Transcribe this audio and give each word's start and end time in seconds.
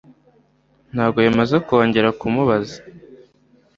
ntabwo 0.93 1.17
bimaze 1.25 1.55
kongera 1.67 2.09
kumubaza 2.19 2.77